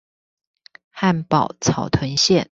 [0.95, 2.39] 漢寶草屯線